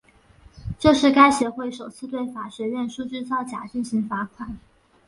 [0.79, 4.57] 这是该协会首次对法学院数据造假进行罚款。